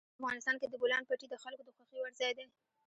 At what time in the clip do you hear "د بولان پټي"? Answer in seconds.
0.69-1.27